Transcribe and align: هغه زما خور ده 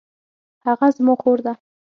هغه 0.65 0.87
زما 0.95 1.13
خور 1.21 1.39
ده 1.45 1.53